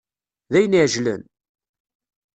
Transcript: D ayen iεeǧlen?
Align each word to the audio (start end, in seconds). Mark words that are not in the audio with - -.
D 0.51 0.53
ayen 0.57 0.77
iεeǧlen? 0.77 1.21